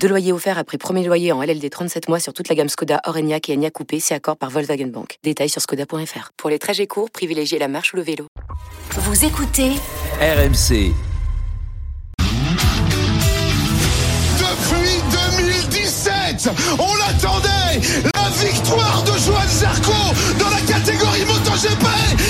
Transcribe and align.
Deux 0.00 0.08
loyers 0.08 0.32
offerts 0.32 0.58
après 0.58 0.78
premier 0.78 1.04
loyer 1.04 1.32
en 1.32 1.42
LLD 1.42 1.68
37 1.70 2.08
mois 2.08 2.20
sur 2.20 2.32
toute 2.32 2.48
la 2.48 2.54
gamme 2.54 2.68
Skoda, 2.68 3.00
Orenia 3.04 3.38
et 3.48 3.52
Enya 3.54 3.70
Coupé, 3.70 3.98
c'est 3.98 4.14
accord 4.14 4.36
par 4.36 4.50
Volkswagen 4.50 4.86
Bank. 4.86 5.18
Détails 5.24 5.48
sur 5.48 5.60
skoda.fr. 5.60 6.30
Pour 6.36 6.50
les 6.50 6.58
trajets 6.58 6.86
courts, 6.86 7.10
privilégiez 7.10 7.58
la 7.58 7.66
marche 7.68 7.92
ou 7.92 7.96
le 7.96 8.02
vélo. 8.02 8.26
Vous 8.92 9.24
écoutez 9.24 9.70
RMC. 10.20 10.92
Depuis 14.38 15.02
2017, 15.58 16.48
on 16.78 16.94
l'attendait 16.96 17.80
La 18.14 18.30
victoire 18.46 19.02
de 19.02 19.18
Johan 19.18 19.48
Zarco 19.48 19.92
dans 20.38 20.50
la 20.50 20.60
catégorie 20.60 21.24
MotoGP 21.24 21.86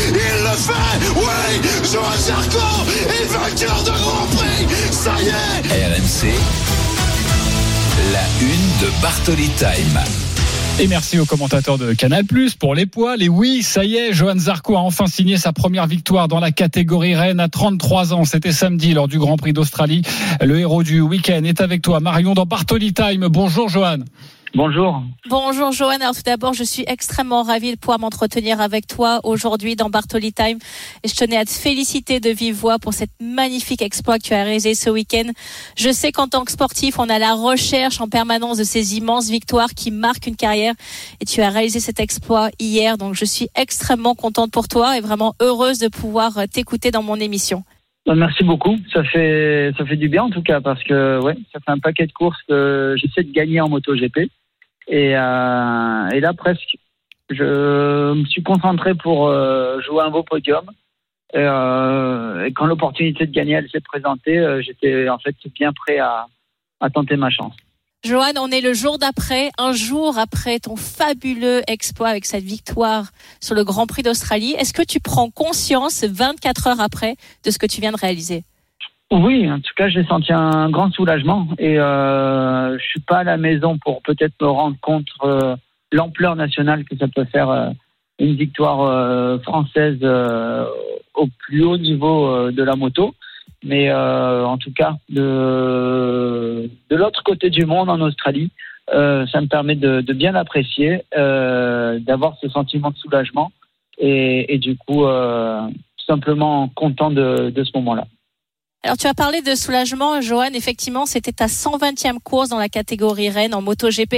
Il 0.09 0.43
le 0.43 0.57
fait 0.57 0.99
Oui 1.17 1.61
Johan 1.93 2.17
Zarco 2.19 2.67
est 3.09 3.27
vainqueur 3.27 3.83
de 3.83 3.91
Grand 3.91 4.27
Prix 4.37 4.67
Ça 4.91 5.13
y 5.21 5.29
est 5.29 5.97
RMC. 5.97 6.86
De 8.81 9.03
Bartoli 9.03 9.49
Time. 9.57 9.99
Et 10.79 10.87
merci 10.87 11.19
aux 11.19 11.25
commentateurs 11.25 11.79
de 11.79 11.95
Canal 11.95 12.25
pour 12.59 12.75
les 12.75 12.85
poils. 12.85 13.23
Et 13.23 13.29
oui, 13.31 13.63
ça 13.63 13.85
y 13.85 13.97
est, 13.97 14.13
Johan 14.13 14.39
Zarco 14.39 14.77
a 14.77 14.81
enfin 14.81 15.07
signé 15.07 15.39
sa 15.39 15.55
première 15.55 15.87
victoire 15.87 16.29
dans 16.29 16.41
la 16.41 16.51
catégorie 16.51 17.15
Rennes 17.15 17.41
à 17.41 17.49
33 17.49 18.13
ans. 18.13 18.25
C'était 18.27 18.53
samedi 18.53 18.93
lors 18.93 19.09
du 19.09 19.19
Grand 19.19 19.39
Prix 19.39 19.55
d'Australie. 19.55 20.03
Le 20.43 20.59
héros 20.59 20.83
du 20.83 21.01
week-end 21.01 21.43
est 21.45 21.63
avec 21.63 21.81
toi, 21.81 22.01
Marion, 22.01 22.35
dans 22.35 22.45
Bartoli 22.45 22.93
Time. 22.93 23.29
Bonjour, 23.31 23.71
Johan. 23.71 24.01
Bonjour. 24.55 25.03
Bonjour 25.29 25.73
Joanne. 25.73 26.01
Alors 26.03 26.15
tout 26.15 26.23
d'abord, 26.25 26.55
je 26.55 26.65
suis 26.65 26.85
extrêmement 26.87 27.43
ravie 27.43 27.73
de 27.73 27.79
pouvoir 27.79 27.99
m'entretenir 27.99 28.61
avec 28.61 28.87
toi 28.87 29.21
aujourd'hui 29.25 29.77
dans 29.77 29.91
Bartoli 29.91 30.33
Time. 30.33 30.59
Et 31.03 31.09
je 31.09 31.15
tenais 31.15 31.37
à 31.37 31.45
te 31.45 31.51
féliciter 31.51 32.21
de 32.21 32.31
vive 32.31 32.55
voix 32.55 32.79
pour 32.79 32.95
cette 32.95 33.11
magnifique 33.21 33.83
exploit 33.83 34.19
que 34.19 34.25
tu 34.25 34.35
as 34.35 34.45
réalisé 34.45 34.75
ce 34.75 34.89
week-end. 34.89 35.31
Je 35.77 35.91
sais 35.91 36.13
qu'en 36.13 36.29
tant 36.29 36.45
que 36.45 36.53
sportif, 36.53 36.99
on 36.99 37.09
a 37.09 37.19
la 37.19 37.35
recherche 37.35 38.01
en 38.01 38.09
permanence 38.09 38.57
de 38.57 38.65
ces 38.65 38.97
immenses 38.97 39.29
victoires 39.29 39.75
qui 39.75 39.91
marquent 39.91 40.27
une 40.27 40.37
carrière. 40.37 40.75
Et 41.21 41.27
tu 41.27 41.43
as 41.43 41.51
réalisé 41.51 41.81
cet 41.81 42.01
exploit 42.01 42.51
hier. 42.59 42.97
Donc 42.97 43.15
je 43.15 43.25
suis 43.25 43.49
extrêmement 43.57 44.15
contente 44.15 44.53
pour 44.53 44.69
toi 44.69 44.97
et 44.97 45.01
vraiment 45.01 45.35
heureuse 45.41 45.79
de 45.79 45.89
pouvoir 45.89 46.49
t'écouter 46.51 46.91
dans 46.91 47.03
mon 47.03 47.17
émission. 47.17 47.65
Bah, 48.07 48.15
Merci 48.15 48.45
beaucoup. 48.45 48.77
Ça 48.93 49.03
fait 49.03 49.73
ça 49.77 49.85
fait 49.85 49.97
du 49.97 50.09
bien 50.09 50.23
en 50.23 50.31
tout 50.31 50.43
cas 50.43 50.61
parce 50.61 50.83
que 50.85 51.21
ouais, 51.21 51.35
ça 51.53 51.59
fait 51.59 51.73
un 51.73 51.79
paquet 51.79 52.07
de 52.07 52.13
courses 52.13 52.41
que 52.49 52.95
j'essaie 52.97 53.25
de 53.25 53.33
gagner 53.33 53.61
en 53.61 53.69
MotoGP. 53.69 54.31
Et, 54.89 55.17
euh, 55.17 56.09
et 56.11 56.21
là 56.21 56.33
presque, 56.33 56.77
je 57.31 58.13
me 58.15 58.25
suis 58.27 58.45
concentré 58.45 58.95
pour 58.95 59.27
euh, 59.27 59.81
jouer 59.81 60.05
un 60.05 60.11
beau 60.11 60.23
podium. 60.23 60.65
Et, 61.35 61.39
euh, 61.39 62.45
et 62.45 62.53
quand 62.53 62.67
l'opportunité 62.67 63.27
de 63.27 63.33
gagner 63.33 63.55
elle 63.55 63.69
s'est 63.69 63.81
présentée, 63.81 64.39
euh, 64.39 64.63
j'étais 64.63 65.09
en 65.09 65.19
fait 65.19 65.35
bien 65.53 65.73
prêt 65.73 65.99
à, 65.99 66.27
à 66.81 66.91
tenter 66.91 67.17
ma 67.17 67.31
chance. 67.31 67.57
Joanne, 68.07 68.39
on 68.39 68.49
est 68.51 68.61
le 68.61 68.73
jour 68.73 68.99
d'après, 68.99 69.51
un 69.59 69.73
jour 69.73 70.17
après 70.17 70.61
ton 70.61 70.77
fabuleux 70.77 71.63
exploit 71.67 72.07
avec 72.07 72.25
cette 72.25 72.45
victoire 72.45 73.07
sur 73.41 73.57
le 73.57 73.65
Grand 73.65 73.89
Prix 73.89 74.05
d'Australie. 74.05 74.55
Est-ce 74.61 74.73
que 74.73 74.83
tu 74.87 75.01
prends 75.01 75.29
conscience 75.29 76.05
24 76.05 76.69
heures 76.69 76.81
après 76.81 77.17
de 77.45 77.51
ce 77.51 77.59
que 77.59 77.67
tu 77.67 77.81
viens 77.81 77.91
de 77.91 77.97
réaliser? 77.97 78.45
Oui, 79.11 79.51
en 79.51 79.59
tout 79.59 79.73
cas, 79.77 79.89
j'ai 79.89 80.05
senti 80.05 80.33
un 80.33 80.71
grand 80.71 80.93
soulagement 80.93 81.49
et 81.59 81.81
euh, 81.81 82.79
je 82.79 82.85
suis 82.85 83.01
pas 83.01 83.19
à 83.19 83.25
la 83.25 83.39
maison 83.39 83.77
pour 83.79 84.01
peut-être 84.03 84.35
me 84.41 84.47
rendre 84.47 84.77
compte 84.81 85.09
euh, 85.25 85.57
l'ampleur 85.91 86.37
nationale 86.37 86.85
que 86.85 86.97
ça 86.97 87.09
peut 87.09 87.25
faire 87.25 87.51
euh, 87.51 87.71
une 88.21 88.37
victoire 88.37 89.41
française 89.43 89.99
au 91.15 91.27
plus 91.41 91.65
haut 91.65 91.77
niveau 91.77 92.51
de 92.51 92.63
la 92.63 92.75
moto. 92.77 93.15
Mais 93.65 93.91
euh, 93.91 94.47
en 94.47 94.59
tout 94.59 94.73
cas, 94.73 94.97
de, 95.09 96.71
de 96.91 96.97
l'autre 96.97 97.23
côté 97.25 97.51
du 97.51 97.67
monde, 97.67 97.91
en 97.91 98.01
Australie, 98.01 98.51
euh, 98.93 99.27
ça 99.27 99.41
me 99.41 99.47
permet 99.47 99.75
de, 99.75 100.01
bien 100.13 100.33
l'apprécier, 100.33 101.03
euh, 101.17 101.99
d'avoir 101.99 102.37
ce 102.41 102.49
sentiment 102.49 102.91
de 102.91 102.97
soulagement 102.97 103.51
et, 103.99 104.59
du 104.59 104.77
coup, 104.77 105.05
tout 105.05 106.05
simplement 106.07 106.69
content 106.69 107.11
de, 107.11 107.51
de 107.51 107.65
ce 107.65 107.71
moment-là. 107.77 108.07
Alors 108.87 108.97
tu 108.97 109.09
as 109.09 109.15
parlé 109.15 109.43
de 109.43 109.57
soulagement, 109.57 110.21
Joanne. 110.21 110.55
Effectivement, 110.55 111.07
c'était 111.07 111.33
ta 111.33 111.47
120e 111.47 112.21
course 112.23 112.51
dans 112.51 112.59
la 112.59 112.69
catégorie 112.69 113.31
Rennes 113.31 113.55
en 113.55 113.61
MotoGP 113.61 114.15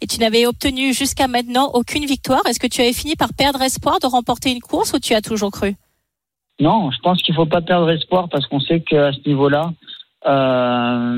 et 0.00 0.06
tu 0.06 0.18
n'avais 0.20 0.44
obtenu 0.46 0.92
jusqu'à 0.92 1.26
maintenant 1.26 1.70
aucune 1.72 2.04
victoire. 2.04 2.44
Est-ce 2.46 2.60
que 2.60 2.66
tu 2.66 2.82
avais 2.82 2.92
fini 2.92 3.16
par 3.16 3.32
perdre 3.32 3.62
espoir 3.62 4.00
de 4.00 4.06
remporter 4.06 4.50
une 4.50 4.60
course 4.60 4.92
ou 4.92 4.98
tu 4.98 5.14
as 5.14 5.22
toujours 5.22 5.52
cru? 5.52 5.74
Non, 6.60 6.90
je 6.90 6.98
pense 7.00 7.20
qu'il 7.22 7.34
faut 7.34 7.46
pas 7.46 7.60
perdre 7.60 7.90
espoir 7.90 8.28
parce 8.28 8.46
qu'on 8.46 8.60
sait 8.60 8.80
qu'à 8.80 9.12
ce 9.12 9.18
niveau-là, 9.26 9.72
euh, 10.26 11.16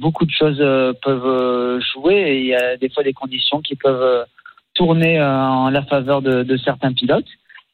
beaucoup 0.00 0.24
de 0.24 0.30
choses 0.30 0.60
euh, 0.60 0.92
peuvent 1.02 1.26
euh, 1.26 1.80
jouer 1.80 2.14
et 2.14 2.40
il 2.40 2.46
y 2.46 2.54
a 2.54 2.76
des 2.78 2.88
fois 2.88 3.02
des 3.02 3.12
conditions 3.12 3.60
qui 3.60 3.76
peuvent 3.76 4.24
tourner 4.74 5.20
en 5.20 5.68
la 5.68 5.82
faveur 5.82 6.22
de, 6.22 6.56
certains 6.56 6.92
pilotes. 6.92 7.28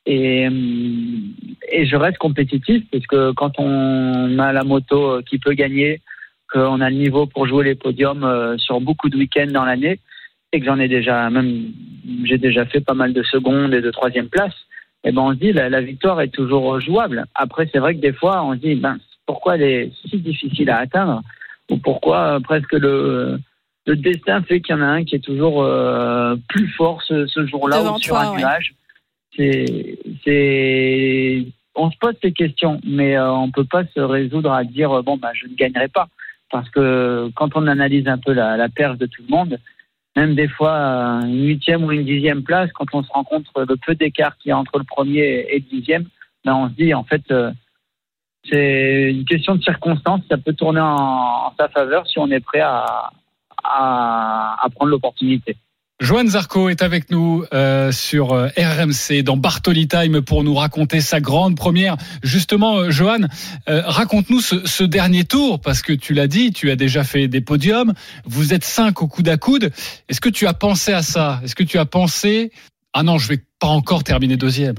Et, 0.07 0.49
je 0.49 1.97
reste 1.97 2.19
compétitif 2.19 2.83
parce 2.91 3.07
que 3.07 3.33
quand 3.33 3.53
on 3.59 4.39
a 4.39 4.53
la 4.53 4.65
moto 4.65 5.21
qui 5.23 5.39
peut 5.39 5.53
gagner, 5.53 6.01
qu'on 6.53 6.81
a 6.81 6.91
le 6.91 6.97
niveau 6.97 7.27
pour 7.27 7.47
jouer 7.47 7.65
les 7.65 7.75
podiums 7.75 8.57
sur 8.59 8.81
beaucoup 8.81 9.11
de 9.11 9.17
week-ends 9.17 9.53
dans 9.53 9.65
l'année, 9.65 10.01
et 10.53 10.61
que 10.61 10.67
j'en 10.67 10.81
ai 10.81 10.89
déjà, 10.89 11.31
même 11.31 11.73
j'ai 12.25 12.39
déjà 12.39 12.65
fait 12.65 12.81
pas 12.81 12.95
mal 12.95 13.13
de 13.13 13.23
secondes 13.23 13.75
et 13.75 13.83
de 13.83 13.91
troisième 13.91 14.29
place, 14.29 14.55
et 15.05 15.13
ben 15.13 15.23
on 15.23 15.33
se 15.33 15.39
dit 15.39 15.53
la, 15.53 15.69
la 15.69 15.81
victoire 15.81 16.21
est 16.21 16.35
toujours 16.35 16.81
jouable. 16.81 17.25
Après 17.35 17.69
c'est 17.73 17.79
vrai 17.79 17.95
que 17.95 18.01
des 18.01 18.13
fois 18.13 18.43
on 18.45 18.55
se 18.55 18.59
dit 18.59 18.75
ben 18.75 18.99
pourquoi 19.27 19.57
elle 19.57 19.63
est 19.63 19.93
si 20.09 20.19
difficile 20.19 20.71
à 20.71 20.79
atteindre? 20.79 21.23
Ou 21.71 21.77
pourquoi 21.77 22.37
euh, 22.37 22.41
presque 22.41 22.73
le 22.73 23.39
le 23.87 23.97
destin 23.97 24.43
fait 24.43 24.61
qu'il 24.61 24.75
y 24.75 24.79
en 24.79 24.83
a 24.83 24.87
un 24.87 25.05
qui 25.05 25.15
est 25.15 25.25
toujours 25.25 25.63
euh, 25.63 26.37
plus 26.49 26.69
fort 26.69 27.03
ce, 27.03 27.27
ce 27.27 27.47
jour-là 27.47 27.83
ou 27.83 27.99
sur 27.99 28.15
toi, 28.15 28.25
un 28.25 28.37
nuage? 28.37 28.75
C'est 29.37 31.47
on 31.75 31.91
se 31.91 31.97
pose 31.99 32.15
ces 32.23 32.33
questions, 32.33 32.81
mais 32.85 33.17
euh, 33.17 33.31
on 33.31 33.51
peut 33.51 33.65
pas 33.65 33.85
se 33.95 34.01
résoudre 34.01 34.53
à 34.53 34.65
dire 34.65 35.03
bon 35.03 35.17
bah 35.17 35.31
je 35.35 35.47
ne 35.47 35.55
gagnerai 35.55 35.89
pas 35.89 36.09
parce 36.51 36.69
que 36.71 37.31
quand 37.37 37.51
on 37.55 37.67
analyse 37.67 38.09
un 38.09 38.19
peu 38.19 38.33
la, 38.33 38.57
la 38.57 38.69
perche 38.69 38.99
de 38.99 39.07
tout 39.07 39.23
le 39.29 39.37
monde, 39.37 39.59
même 40.19 40.35
des 40.35 40.49
fois 40.49 40.75
euh, 40.75 41.21
une 41.23 41.47
huitième 41.47 41.85
ou 41.85 41.93
une 41.93 42.05
dixième 42.05 42.43
place, 42.43 42.71
quand 42.73 42.87
on 42.93 43.03
se 43.03 43.11
rend 43.13 43.25
compte 43.25 43.47
le 43.57 43.77
peu 43.77 43.95
d'écart 43.95 44.37
qu'il 44.39 44.51
y 44.51 44.53
a 44.53 44.59
entre 44.59 44.79
le 44.79 44.85
premier 44.85 45.47
et 45.51 45.59
le 45.61 45.67
dixième, 45.77 46.07
ben 46.45 46.55
on 46.55 46.69
se 46.69 46.75
dit 46.75 46.93
en 46.93 47.05
fait 47.05 47.23
euh, 47.31 47.53
c'est 48.49 49.11
une 49.11 49.25
question 49.25 49.55
de 49.57 49.63
circonstance, 49.63 50.23
ça 50.29 50.39
peut 50.39 50.55
tourner 50.55 50.81
en, 50.81 51.53
sa 51.59 51.69
faveur 51.69 52.07
si 52.09 52.19
on 52.19 52.31
est 52.31 52.41
prêt 52.41 52.61
à, 52.61 53.11
à 53.65 54.67
prendre 54.75 54.91
l'opportunité. 54.91 55.57
Johan 56.01 56.27
Zarco 56.27 56.69
est 56.69 56.83
avec 56.83 57.11
nous 57.11 57.45
euh, 57.53 57.91
sur 57.91 58.33
euh, 58.33 58.49
RMC 58.57 59.23
dans 59.25 59.37
Bartoli 59.37 59.89
Time 59.89 60.23
pour 60.23 60.45
nous 60.45 60.55
raconter 60.55 61.01
sa 61.01 61.21
grande 61.21 61.57
première. 61.57 61.97
Justement, 62.23 62.77
euh, 62.77 62.91
Johan, 62.91 63.23
euh, 63.69 63.83
raconte-nous 63.85 64.41
ce, 64.41 64.65
ce 64.65 64.85
dernier 64.85 65.25
tour 65.25 65.61
parce 65.61 65.83
que 65.83 65.93
tu 65.93 66.15
l'as 66.15 66.29
dit, 66.29 66.53
tu 66.53 66.71
as 66.71 66.77
déjà 66.77 67.03
fait 67.03 67.27
des 67.27 67.41
podiums. 67.41 67.95
Vous 68.25 68.55
êtes 68.55 68.65
cinq 68.65 69.03
au 69.03 69.09
coude 69.09 69.29
à 69.29 69.37
coude. 69.37 69.71
Est-ce 70.09 70.21
que 70.21 70.29
tu 70.29 70.47
as 70.47 70.55
pensé 70.55 70.93
à 70.93 71.03
ça? 71.03 71.41
Est-ce 71.43 71.57
que 71.57 71.65
tu 71.65 71.79
as 71.79 71.85
pensé 71.85 72.53
ah 72.95 73.03
non, 73.03 73.19
je 73.19 73.29
vais 73.29 73.39
pas 73.61 73.69
encore 73.69 74.03
terminer 74.03 74.37
deuxième? 74.37 74.75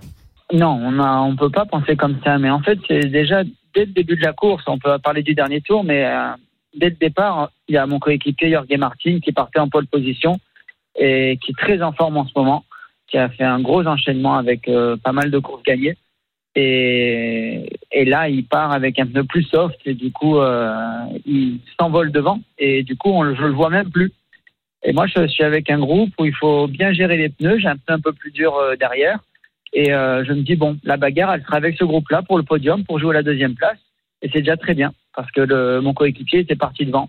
Non, 0.52 0.80
on 0.82 1.00
a, 1.00 1.20
on 1.20 1.36
peut 1.36 1.50
pas 1.50 1.66
penser 1.66 1.96
comme 1.96 2.20
ça. 2.24 2.38
Mais 2.38 2.50
en 2.50 2.62
fait, 2.62 2.80
c'est 2.88 3.06
déjà 3.06 3.44
dès 3.74 3.86
le 3.86 3.94
début 3.94 4.16
de 4.16 4.24
la 4.24 4.34
course. 4.34 4.64
On 4.68 4.80
peut 4.80 4.98
parler 5.00 5.22
du 5.22 5.36
dernier 5.36 5.62
tour, 5.62 5.84
mais 5.84 6.06
euh, 6.06 6.32
dès 6.76 6.90
le 6.90 6.96
départ, 6.96 7.52
il 7.68 7.76
y 7.76 7.78
a 7.78 7.86
mon 7.86 8.00
coéquipier 8.00 8.52
Jorge 8.52 8.78
Martin 8.78 9.20
qui 9.24 9.32
partait 9.32 9.60
en 9.60 9.70
pole 9.70 9.88
position 9.88 10.40
et 11.00 11.38
qui 11.42 11.52
est 11.52 11.58
très 11.58 11.82
en 11.82 11.94
forme 11.94 12.18
en 12.18 12.28
ce 12.28 12.34
moment, 12.36 12.66
qui 13.08 13.18
a 13.18 13.30
fait 13.30 13.44
un 13.44 13.60
gros 13.62 13.86
enchaînement 13.88 14.36
avec 14.36 14.68
euh, 14.68 14.98
pas 14.98 15.14
mal 15.14 15.32
de 15.32 15.40
courses 15.40 15.64
gagnées. 15.64 15.98
Et, 16.56 17.70
là, 18.06 18.28
il 18.28 18.46
part 18.46 18.72
avec 18.72 19.00
un 19.00 19.06
pneu 19.06 19.24
plus 19.24 19.44
soft 19.44 19.80
et 19.86 19.94
du 19.94 20.12
coup, 20.12 20.40
euh, 20.40 21.06
il 21.26 21.60
s'envole 21.80 22.12
devant 22.12 22.42
et 22.58 22.84
du 22.84 22.98
coup, 22.98 23.10
on, 23.10 23.34
je 23.34 23.44
le 23.44 23.54
vois 23.54 23.70
même 23.70 23.90
plus. 23.90 24.12
Et 24.84 24.94
moi, 24.94 25.08
je 25.08 25.28
suis 25.28 25.44
avec 25.44 25.70
un 25.70 25.80
groupe 25.80 26.12
où 26.20 26.26
il 26.26 26.36
faut 26.36 26.68
bien 26.68 26.92
gérer 26.92 27.18
les 27.18 27.30
pneus. 27.30 27.60
J'ai 27.60 27.68
un 27.68 27.78
pneu 27.78 27.96
un 27.96 28.00
peu 28.00 28.14
plus 28.14 28.32
dur 28.32 28.56
euh, 28.56 28.76
derrière. 28.76 29.20
Et 29.72 29.92
je 29.92 30.34
me 30.34 30.42
dis, 30.42 30.56
bon, 30.56 30.80
la 30.84 30.98
bagarre, 30.98 31.32
elle 31.32 31.44
sera 31.44 31.58
avec 31.58 31.78
ce 31.78 31.84
groupe-là 31.84 32.24
pour 32.24 32.40
le 32.40 32.44
podium, 32.44 32.84
pour 32.86 33.00
jouer 33.00 33.14
la 33.14 33.22
deuxième 33.22 33.54
place. 33.54 33.78
Et 34.24 34.30
c'est 34.34 34.40
déjà 34.40 34.58
très 34.58 34.74
bien, 34.74 34.94
parce 35.16 35.30
que 35.30 35.80
mon 35.80 35.94
coéquipier 35.94 36.40
était 36.40 36.56
parti 36.56 36.88
devant. 36.88 37.08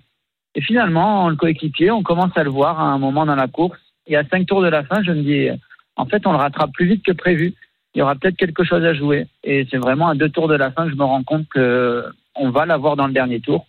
Et 0.54 0.60
finalement, 0.60 1.28
le 1.28 1.36
coéquipier, 1.36 1.90
on 1.90 2.02
commence 2.02 2.36
à 2.36 2.44
le 2.44 2.50
voir 2.50 2.80
à 2.80 2.84
un 2.84 2.98
moment 2.98 3.26
dans 3.26 3.36
la 3.36 3.48
course. 3.48 3.78
Et 4.06 4.16
à 4.16 4.24
cinq 4.24 4.46
tours 4.46 4.62
de 4.62 4.68
la 4.68 4.82
fin, 4.84 5.02
je 5.02 5.12
me 5.12 5.22
dis, 5.22 5.48
en 5.96 6.06
fait, 6.06 6.26
on 6.26 6.32
le 6.32 6.38
rattrape 6.38 6.72
plus 6.72 6.86
vite 6.86 7.04
que 7.04 7.12
prévu. 7.12 7.54
il 7.94 7.98
y 7.98 8.02
aura 8.02 8.14
peut-être 8.16 8.36
quelque 8.36 8.64
chose 8.64 8.84
à 8.84 8.94
jouer. 8.94 9.26
Et 9.44 9.66
c'est 9.70 9.76
vraiment 9.76 10.08
à 10.08 10.14
deux 10.14 10.28
tours 10.28 10.48
de 10.48 10.56
la 10.56 10.70
fin 10.72 10.84
que 10.84 10.90
je 10.90 10.96
me 10.96 11.04
rends 11.04 11.22
compte 11.22 11.48
que 11.48 12.04
on 12.34 12.50
va 12.50 12.66
l'avoir 12.66 12.96
dans 12.96 13.06
le 13.06 13.12
dernier 13.12 13.40
tour. 13.40 13.66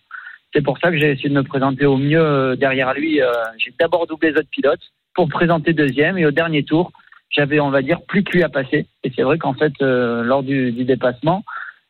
C'est 0.54 0.62
pour 0.62 0.78
ça 0.80 0.92
que 0.92 0.98
j'ai 0.98 1.12
essayé 1.12 1.30
de 1.30 1.36
me 1.36 1.44
présenter 1.44 1.86
au 1.86 1.98
mieux 1.98 2.22
euh, 2.22 2.56
derrière 2.56 2.94
lui. 2.94 3.22
Euh, 3.22 3.32
j'ai 3.58 3.74
d'abord 3.80 4.08
doublé 4.08 4.32
les 4.32 4.38
autres 4.38 4.50
pilotes 4.50 4.82
pour 5.14 5.30
présenter 5.30 5.74
deuxième 5.74 6.18
et 6.18 6.26
au 6.26 6.32
dernier 6.32 6.64
tour, 6.64 6.92
j'avais, 7.30 7.60
on 7.60 7.70
va 7.70 7.82
dire, 7.82 8.02
plus 8.02 8.24
que 8.24 8.32
lui 8.32 8.44
à 8.44 8.50
passer. 8.50 8.88
Et 9.04 9.12
c'est 9.16 9.24
vrai 9.24 9.38
qu'en 9.38 9.54
fait, 9.54 9.74
euh, 9.82 10.24
lors 10.24 10.44
du, 10.44 10.72
dépassement, 10.72 11.44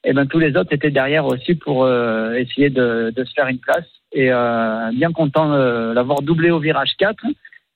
eh 0.04 0.14
ben, 0.14 0.28
tous 0.28 0.40
les 0.40 0.56
autres 0.56 0.74
étaient 0.74 0.92
derrière 0.92 1.26
aussi 1.26 1.56
pour 1.56 1.88
essayer 1.88 2.70
de, 2.70 3.14
se 3.16 3.34
faire 3.34 3.48
une 3.48 3.60
place. 3.60 3.86
Et 4.14 4.32
euh, 4.32 4.92
bien 4.94 5.12
content 5.12 5.54
euh, 5.54 5.94
d'avoir 5.94 6.22
doublé 6.22 6.52
au 6.52 6.60
virage 6.60 6.96
4 6.98 7.26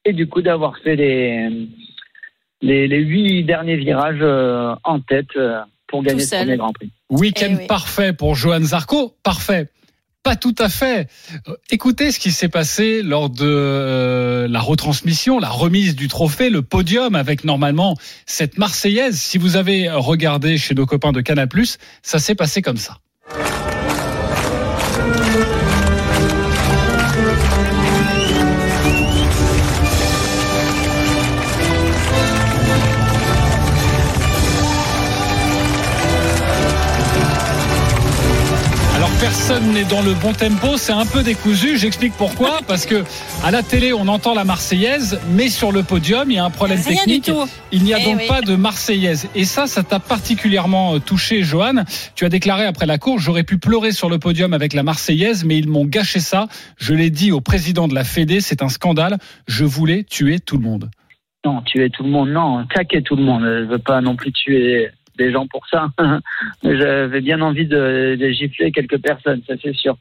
et 0.04 0.14
du 0.14 0.28
coup 0.28 0.42
d'avoir 0.42 0.78
fait 0.80 0.96
les, 0.96 1.50
les, 2.62 2.88
les, 2.88 3.00
huit 3.00 3.44
derniers 3.44 3.78
virages 3.78 4.20
euh, 4.22 4.76
en 4.84 5.00
tête 5.00 5.32
pour 5.88 6.04
gagner 6.04 6.20
ce 6.20 6.36
premier 6.36 6.58
Grand 6.58 6.74
Prix. 6.74 6.92
Week-end 7.10 7.48
eh 7.52 7.62
oui. 7.62 7.68
parfait 7.68 8.14
pour 8.14 8.36
Johan 8.36 8.62
Zarco, 8.62 9.16
parfait. 9.24 9.70
Pas 10.26 10.36
tout 10.36 10.56
à 10.58 10.70
fait. 10.70 11.08
Écoutez 11.70 12.12
ce 12.12 12.18
qui 12.18 12.32
s'est 12.32 12.50
passé 12.50 13.04
lors 13.04 13.30
de 13.30 13.46
euh, 13.46 14.48
la 14.48 14.60
retransmission, 14.60 15.40
la 15.40 15.50
remise 15.50 15.96
du 15.96 16.08
trophée, 16.08 16.50
le 16.50 16.64
podium 16.64 17.14
avec 17.14 17.44
normalement 17.44 17.96
cette 18.26 18.58
Marseillaise. 18.58 19.22
Si 19.22 19.38
vous 19.38 19.56
avez 19.56 19.88
regardé 19.88 20.58
chez 20.58 20.74
nos 20.74 20.88
copains 20.88 21.12
de 21.12 21.22
Canal+, 21.22 21.48
ça 22.02 22.18
s'est 22.18 22.34
passé 22.34 22.64
comme 22.64 22.78
ça. 22.78 22.98
Personne 39.20 39.72
n'est 39.74 39.84
dans 39.86 40.02
le 40.02 40.14
bon 40.14 40.34
tempo, 40.34 40.78
c'est 40.78 40.92
un 40.94 41.06
peu 41.06 41.24
décousu. 41.24 41.78
J'explique 41.78 42.14
pourquoi. 42.18 42.60
Parce 42.68 42.86
que 42.86 43.04
à 43.44 43.52
la 43.52 43.64
télé, 43.64 43.94
on 43.94 44.08
entend 44.08 44.34
la 44.34 44.44
Marseillaise, 44.44 45.20
mais 45.32 45.50
sur 45.50 45.72
le 45.72 45.84
podium, 45.84 46.30
il 46.30 46.36
y 46.36 46.38
a 46.38 46.46
un 46.46 46.50
problème 46.50 46.80
Rien 46.86 46.98
technique. 46.98 47.32
Il 47.72 47.84
n'y 47.84 47.94
a 47.94 48.00
Eh 48.00 48.06
donc 48.06 48.18
oui. 48.20 48.28
pas 48.28 48.42
de 48.42 48.56
Marseillaise. 48.56 49.30
Et 49.36 49.46
ça, 49.46 49.68
ça 49.68 49.84
t'a 49.84 50.00
particulièrement 50.00 51.00
touché, 51.00 51.44
Johan. 51.44 51.84
Tu 52.16 52.26
as 52.26 52.30
déclaré 52.30 52.66
après 52.66 52.86
la 52.86 52.98
course, 52.98 53.22
j'aurais 53.24 53.44
pu 53.44 53.58
pleurer 53.58 53.92
sur 53.92 54.10
le 54.10 54.20
podium 54.20 54.54
avec 54.54 54.74
la 54.74 54.84
Marseillaise, 54.84 55.44
mais 55.46 55.58
ils 55.58 55.70
m'ont 55.70 55.86
gâché 55.86 56.20
ça. 56.20 56.48
Je 56.78 56.94
l'ai 56.94 57.10
dit 57.10 57.32
au 57.32 57.42
président 57.42 57.88
de 57.88 57.96
la 57.96 58.04
Fédé, 58.04 58.42
c'est 58.42 58.62
un 58.62 58.70
scandale. 58.70 59.18
Je 59.48 59.66
voulais 59.66 60.04
tuer 60.04 60.40
tout 60.40 60.58
le 60.58 60.64
monde. 60.64 60.90
Non, 61.46 61.62
tuer 61.62 61.90
tout 61.92 62.04
le 62.04 62.10
monde, 62.10 62.30
non, 62.30 62.66
claquer 62.68 63.04
tout 63.04 63.16
le 63.16 63.24
monde. 63.24 63.44
Je 63.44 63.66
veux 63.66 63.80
pas 63.80 64.02
non 64.02 64.16
plus 64.16 64.32
tuer 64.32 64.90
des 65.18 65.32
gens 65.32 65.48
pour 65.48 65.68
ça. 65.68 65.90
J'avais 66.64 67.22
bien 67.22 67.42
envie 67.42 67.68
de, 67.68 68.18
gifler 68.32 68.72
quelques 68.72 69.00
personnes, 69.00 69.42
ça 69.48 69.54
c'est 69.62 69.76
sûr. 69.76 69.98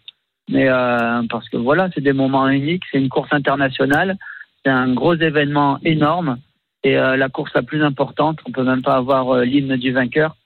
Mais 0.51 0.69
euh, 0.69 1.23
parce 1.31 1.49
que 1.49 1.57
voilà, 1.57 1.89
c'est 1.95 2.03
des 2.03 2.13
moments 2.13 2.49
uniques, 2.49 2.85
c'est 2.91 2.99
une 2.99 3.09
course 3.09 3.33
internationale, 3.33 4.17
c'est 4.65 4.71
un 4.71 4.93
gros 4.93 5.15
événement 5.15 5.79
énorme 5.85 6.39
et 6.83 6.99
euh, 6.99 7.17
la 7.17 7.29
course 7.29 7.53
la 7.55 7.63
plus 7.63 7.83
importante, 7.83 8.41
on 8.47 8.53
peut 8.53 8.65
même 8.65 8.83
pas 8.83 8.97
avoir 8.97 9.31
euh, 9.31 9.45
l'hymne 9.45 9.77
du 9.77 9.93
vainqueur. 9.93 10.37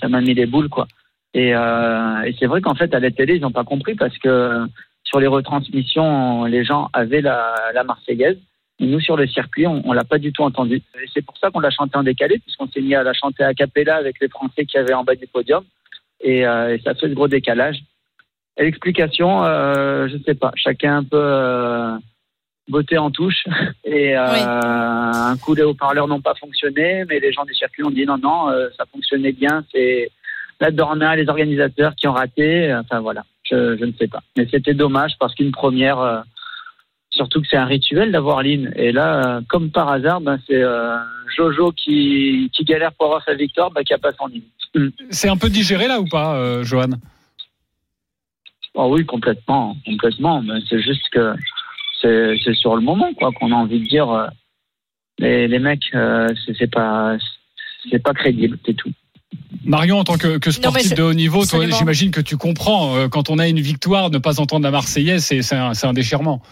Ça 0.00 0.08
m'a 0.08 0.20
mis 0.20 0.34
les 0.34 0.46
boules 0.46 0.68
quoi. 0.68 0.88
Et, 1.32 1.52
c'est 2.40 2.46
vrai 2.46 2.60
qu'en 2.60 2.74
fait 2.74 2.92
à 2.92 2.98
la 2.98 3.10
télé 3.10 3.36
ils 3.36 3.42
n'ont 3.42 3.52
pas 3.52 3.62
compris 3.62 3.94
parce 3.94 4.16
que 4.18 4.66
sur 5.04 5.20
les 5.20 5.28
retransmissions 5.28 6.44
les 6.44 6.64
gens 6.64 6.88
avaient 6.92 7.20
la 7.20 7.84
Marseillaise. 7.86 8.38
Nous, 8.78 9.00
sur 9.00 9.16
le 9.16 9.26
circuit, 9.26 9.66
on, 9.66 9.82
on 9.88 9.92
l'a 9.92 10.04
pas 10.04 10.18
du 10.18 10.32
tout 10.32 10.42
entendu. 10.42 10.76
Et 10.76 11.06
c'est 11.14 11.24
pour 11.24 11.36
ça 11.38 11.50
qu'on 11.50 11.60
l'a 11.60 11.70
chanté 11.70 11.96
en 11.96 12.02
décalé, 12.02 12.38
puisqu'on 12.38 12.68
s'est 12.68 12.82
mis 12.82 12.94
à 12.94 13.02
la 13.02 13.14
chanter 13.14 13.42
à 13.42 13.54
cappella 13.54 13.96
avec 13.96 14.20
les 14.20 14.28
Français 14.28 14.66
qui 14.66 14.76
avaient 14.76 14.92
en 14.94 15.02
bas 15.04 15.14
du 15.14 15.26
podium. 15.26 15.64
Et, 16.20 16.46
euh, 16.46 16.74
et 16.74 16.80
ça 16.80 16.94
fait 16.94 17.08
ce 17.08 17.14
gros 17.14 17.28
décalage. 17.28 17.78
Et 18.58 18.64
l'explication, 18.64 19.44
euh, 19.44 20.08
je 20.08 20.16
sais 20.24 20.34
pas. 20.34 20.52
Chacun 20.56 20.98
un 20.98 21.04
peu 21.04 21.16
euh, 21.20 21.96
botté 22.68 22.98
en 22.98 23.10
touche. 23.10 23.44
Et 23.84 24.16
euh, 24.16 24.26
Oui. 24.32 24.40
un 24.44 25.36
coup, 25.38 25.54
les 25.54 25.62
haut-parleurs 25.62 26.08
n'ont 26.08 26.20
pas 26.22 26.34
fonctionné, 26.34 27.04
mais 27.08 27.18
les 27.20 27.32
gens 27.32 27.44
du 27.44 27.54
circuit 27.54 27.82
ont 27.84 27.90
dit 27.90 28.04
non, 28.06 28.18
non, 28.18 28.50
euh, 28.50 28.68
ça 28.76 28.84
fonctionnait 28.92 29.32
bien. 29.32 29.64
C'est 29.72 30.10
la 30.60 30.70
Dorna, 30.70 31.16
les 31.16 31.28
organisateurs 31.28 31.94
qui 31.96 32.08
ont 32.08 32.12
raté. 32.12 32.74
Enfin 32.74 33.00
voilà, 33.00 33.24
je, 33.44 33.76
je 33.78 33.84
ne 33.84 33.92
sais 33.92 34.08
pas. 34.08 34.22
Mais 34.36 34.46
c'était 34.50 34.74
dommage 34.74 35.12
parce 35.18 35.34
qu'une 35.34 35.52
première. 35.52 36.24
Surtout 37.16 37.40
que 37.40 37.46
c'est 37.50 37.56
un 37.56 37.64
rituel 37.64 38.12
d'avoir 38.12 38.42
l'hymne. 38.42 38.72
Et 38.76 38.92
là, 38.92 39.40
comme 39.48 39.70
par 39.70 39.88
hasard, 39.88 40.20
ben, 40.20 40.38
c'est 40.46 40.62
euh, 40.62 40.96
Jojo 41.36 41.72
qui, 41.72 42.50
qui 42.52 42.62
galère 42.64 42.92
pour 42.92 43.06
avoir 43.06 43.24
sa 43.24 43.34
victoire, 43.34 43.70
ben, 43.70 43.82
qui 43.82 43.94
a 43.94 43.98
pas 43.98 44.12
son 44.18 44.28
hymne. 44.28 44.42
Mm. 44.74 44.88
C'est 45.10 45.30
un 45.30 45.38
peu 45.38 45.48
digéré 45.48 45.88
là 45.88 45.98
ou 46.00 46.06
pas, 46.06 46.36
euh, 46.36 46.62
Johan? 46.62 46.90
Oh 48.74 48.88
oui, 48.92 49.06
complètement, 49.06 49.76
complètement. 49.86 50.42
Mais 50.42 50.60
c'est 50.68 50.82
juste 50.82 51.06
que 51.10 51.32
c'est 52.02 52.36
c'est 52.44 52.54
sur 52.54 52.76
le 52.76 52.82
moment, 52.82 53.10
quoi, 53.14 53.30
qu'on 53.32 53.50
a 53.52 53.54
envie 53.54 53.80
de 53.80 53.88
dire. 53.88 54.10
euh, 54.10 54.26
les, 55.18 55.48
les 55.48 55.58
mecs, 55.58 55.88
euh, 55.94 56.28
c'est 56.44 56.54
c'est 56.58 56.70
pas, 56.70 57.16
c'est 57.90 58.02
pas 58.02 58.12
crédible, 58.12 58.58
c'est 58.66 58.74
tout. 58.74 58.92
Marion, 59.64 59.98
en 60.00 60.04
tant 60.04 60.18
que, 60.18 60.36
que 60.38 60.50
sportif 60.50 60.94
de 60.94 61.02
haut 61.02 61.14
niveau, 61.14 61.44
toi, 61.46 61.64
j'imagine 61.70 62.10
que 62.10 62.20
tu 62.20 62.36
comprends. 62.36 62.94
euh, 62.96 63.08
Quand 63.08 63.30
on 63.30 63.38
a 63.38 63.48
une 63.48 63.60
victoire, 63.60 64.10
ne 64.10 64.18
pas 64.18 64.40
entendre 64.40 64.64
la 64.64 64.70
Marseillaise, 64.70 65.24
c'est 65.24 65.40
c'est 65.40 65.56
un, 65.56 65.72
c'est 65.72 65.86
un 65.86 65.94
déchirement. 65.94 66.42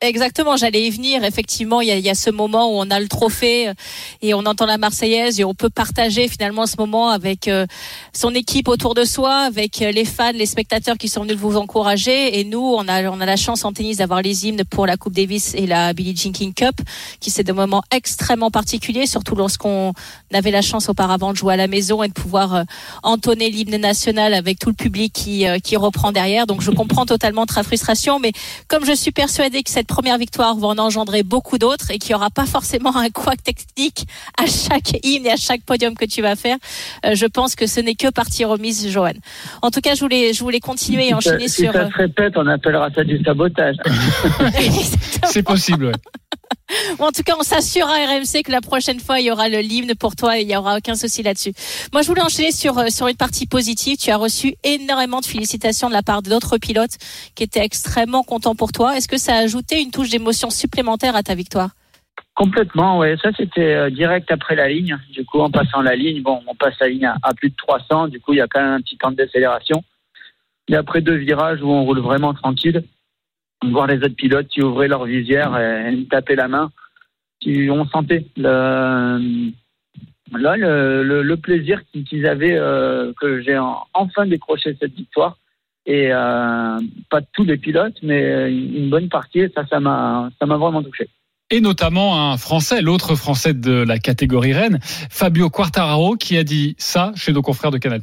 Exactement, 0.00 0.56
j'allais 0.56 0.86
y 0.86 0.90
venir. 0.90 1.24
Effectivement, 1.24 1.80
il 1.80 1.88
y, 1.88 1.90
a, 1.90 1.96
il 1.96 2.04
y 2.04 2.10
a 2.10 2.14
ce 2.14 2.28
moment 2.28 2.68
où 2.68 2.74
on 2.78 2.90
a 2.90 3.00
le 3.00 3.08
trophée 3.08 3.68
euh, 3.68 3.74
et 4.20 4.34
on 4.34 4.40
entend 4.40 4.66
la 4.66 4.76
Marseillaise 4.76 5.40
et 5.40 5.44
on 5.44 5.54
peut 5.54 5.70
partager 5.70 6.28
finalement 6.28 6.66
ce 6.66 6.74
moment 6.78 7.08
avec 7.08 7.48
euh, 7.48 7.64
son 8.12 8.34
équipe 8.34 8.68
autour 8.68 8.94
de 8.94 9.04
soi, 9.04 9.34
avec 9.34 9.80
euh, 9.80 9.92
les 9.92 10.04
fans, 10.04 10.32
les 10.34 10.44
spectateurs 10.44 10.98
qui 10.98 11.08
sont 11.08 11.22
venus 11.22 11.36
vous 11.36 11.56
encourager. 11.56 12.38
Et 12.38 12.44
nous, 12.44 12.60
on 12.60 12.86
a, 12.86 13.04
on 13.04 13.20
a 13.20 13.24
la 13.24 13.36
chance 13.36 13.64
en 13.64 13.72
tennis 13.72 13.98
d'avoir 13.98 14.20
les 14.20 14.46
hymnes 14.46 14.64
pour 14.68 14.86
la 14.86 14.98
Coupe 14.98 15.14
Davis 15.14 15.54
et 15.54 15.66
la 15.66 15.94
Billie 15.94 16.14
Jean 16.14 16.32
King 16.32 16.52
Cup, 16.52 16.74
qui 17.20 17.30
c'est 17.30 17.44
des 17.44 17.52
moments 17.52 17.82
extrêmement 17.90 18.50
particuliers, 18.50 19.06
surtout 19.06 19.36
lorsqu'on 19.36 19.94
avait 20.34 20.50
la 20.50 20.62
chance 20.62 20.90
auparavant 20.90 21.32
de 21.32 21.38
jouer 21.38 21.54
à 21.54 21.56
la 21.56 21.68
maison 21.68 22.02
et 22.02 22.08
de 22.08 22.12
pouvoir 22.12 22.64
entonner 23.02 23.48
l'hymne 23.48 23.76
national 23.76 24.34
avec 24.34 24.58
tout 24.58 24.68
le 24.68 24.74
public 24.74 25.12
qui, 25.14 25.46
qui 25.62 25.76
reprend 25.76 26.12
derrière. 26.12 26.46
Donc 26.46 26.60
je 26.60 26.70
comprends 26.70 27.06
totalement 27.06 27.46
ta 27.46 27.62
frustration, 27.62 28.18
mais 28.18 28.32
comme 28.68 28.84
je 28.84 28.92
suis 28.92 29.12
persuadée 29.12 29.62
que 29.62 29.70
cette 29.70 29.86
première 29.94 30.18
victoire 30.18 30.56
va 30.56 30.66
en 30.66 30.78
engendrer 30.78 31.22
beaucoup 31.22 31.56
d'autres 31.56 31.92
et 31.92 31.98
qu'il 31.98 32.10
n'y 32.10 32.16
aura 32.16 32.28
pas 32.28 32.46
forcément 32.46 32.96
un 32.96 33.10
couac 33.10 33.40
technique 33.44 34.08
à 34.36 34.46
chaque 34.46 34.98
hymne 35.04 35.26
et 35.26 35.30
à 35.30 35.36
chaque 35.36 35.62
podium 35.62 35.94
que 35.94 36.04
tu 36.04 36.20
vas 36.20 36.34
faire, 36.34 36.56
euh, 37.06 37.14
je 37.14 37.26
pense 37.26 37.54
que 37.54 37.68
ce 37.68 37.78
n'est 37.78 37.94
que 37.94 38.10
partie 38.10 38.44
remise, 38.44 38.88
Johan. 38.88 39.12
En 39.62 39.70
tout 39.70 39.80
cas, 39.80 39.94
je 39.94 40.00
voulais, 40.00 40.32
je 40.32 40.40
voulais 40.42 40.58
continuer 40.58 41.02
et 41.02 41.04
Si 41.04 41.10
ça, 41.10 41.16
enchaîner 41.16 41.46
si 41.46 41.62
sur. 41.62 41.72
ça 41.72 41.88
se 41.88 41.94
répète, 41.94 42.32
on 42.36 42.46
appellera 42.48 42.90
ça 42.90 43.04
du 43.04 43.22
sabotage. 43.22 43.76
C'est 45.26 45.44
possible. 45.44 45.84
ouais. 45.86 45.92
En 46.98 47.10
tout 47.10 47.22
cas, 47.22 47.34
on 47.38 47.42
s'assure 47.42 47.86
à 47.86 47.94
RMC 47.94 48.42
que 48.44 48.52
la 48.52 48.60
prochaine 48.60 49.00
fois, 49.00 49.20
il 49.20 49.26
y 49.26 49.30
aura 49.30 49.48
le 49.48 49.58
l'hymne 49.58 49.94
pour 49.94 50.16
toi 50.16 50.38
et 50.38 50.42
il 50.42 50.46
n'y 50.46 50.56
aura 50.56 50.76
aucun 50.76 50.94
souci 50.94 51.22
là-dessus. 51.22 51.52
Moi, 51.92 52.02
je 52.02 52.08
voulais 52.08 52.22
enchaîner 52.22 52.52
sur, 52.52 52.78
euh, 52.78 52.88
sur 52.88 53.08
une 53.08 53.16
partie 53.16 53.46
positive. 53.46 53.96
Tu 53.96 54.10
as 54.10 54.16
reçu 54.16 54.54
énormément 54.64 55.20
de 55.20 55.26
félicitations 55.26 55.88
de 55.88 55.92
la 55.92 56.02
part 56.02 56.22
d'autres 56.22 56.58
pilotes 56.58 56.96
qui 57.34 57.42
étaient 57.42 57.64
extrêmement 57.64 58.22
contents 58.22 58.54
pour 58.54 58.72
toi. 58.72 58.96
Est-ce 58.96 59.08
que 59.08 59.18
ça 59.18 59.34
a 59.34 59.38
ajouté 59.38 59.82
une 59.82 59.90
touche 59.90 60.10
d'émotion 60.10 60.50
supplémentaire 60.50 61.16
à 61.16 61.22
ta 61.22 61.34
victoire? 61.34 61.70
Complètement, 62.34 62.98
ouais. 62.98 63.16
Ça, 63.22 63.30
c'était 63.36 63.74
euh, 63.74 63.90
direct 63.90 64.30
après 64.30 64.56
la 64.56 64.68
ligne. 64.68 64.98
Du 65.12 65.24
coup, 65.24 65.40
en 65.40 65.50
passant 65.50 65.82
la 65.82 65.94
ligne, 65.94 66.22
bon, 66.22 66.40
on 66.46 66.54
passe 66.54 66.74
la 66.80 66.88
ligne 66.88 67.06
à, 67.06 67.16
à 67.22 67.32
plus 67.34 67.50
de 67.50 67.56
300. 67.56 68.08
Du 68.08 68.20
coup, 68.20 68.32
il 68.32 68.38
y 68.38 68.42
a 68.42 68.46
quand 68.48 68.60
même 68.60 68.72
un 68.72 68.80
petit 68.80 68.96
temps 68.96 69.10
de 69.10 69.16
décélération. 69.16 69.82
Et 70.68 70.76
après 70.76 71.00
deux 71.00 71.16
virages 71.16 71.62
où 71.62 71.70
on 71.70 71.84
roule 71.84 72.00
vraiment 72.00 72.32
tranquille, 72.34 72.82
voir 73.70 73.86
les 73.86 73.96
autres 73.98 74.16
pilotes 74.16 74.48
qui 74.48 74.62
ouvraient 74.62 74.88
leur 74.88 75.04
visière 75.04 75.56
et, 75.58 75.90
me 75.90 76.04
tapaient 76.04 76.36
la 76.36 76.48
main, 76.48 76.70
qui, 77.40 77.68
on 77.70 77.86
sentait 77.86 78.26
le, 78.36 79.50
là, 80.32 80.56
le, 80.56 81.34
plaisir 81.36 81.80
qu'ils 81.92 82.26
avaient 82.26 82.56
euh, 82.56 83.12
que 83.20 83.42
j'ai 83.42 83.58
en- 83.58 83.86
enfin 83.92 84.26
décroché 84.26 84.76
cette 84.80 84.94
victoire. 84.94 85.38
Et 85.86 86.08
euh, 86.12 86.78
pas 87.10 87.20
tous 87.34 87.44
les 87.44 87.58
pilotes, 87.58 87.98
mais 88.02 88.50
une 88.50 88.88
bonne 88.88 89.10
partie. 89.10 89.42
Ça 89.70 89.80
m'a, 89.80 90.30
ça 90.38 90.46
m'a 90.46 90.56
vraiment 90.56 90.82
touché. 90.82 91.08
Et 91.50 91.60
notamment 91.60 92.30
un 92.32 92.38
Français, 92.38 92.80
l'autre 92.80 93.14
Français 93.16 93.52
de 93.52 93.84
la 93.86 93.98
catégorie 93.98 94.54
Rennes, 94.54 94.78
Fabio 94.82 95.50
Quartararo, 95.50 96.16
qui 96.16 96.38
a 96.38 96.44
dit 96.44 96.74
ça 96.78 97.12
chez 97.16 97.32
nos 97.32 97.42
confrères 97.42 97.70
de 97.70 97.78
Canal+. 97.78 98.00